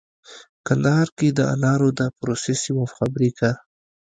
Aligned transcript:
کندهار 0.67 1.07
کې 1.17 1.27
د 1.37 1.39
انارو 1.53 1.89
د 1.99 2.01
پروسس 2.17 2.59
یوه 2.71 2.85
فابریکه 2.95 3.51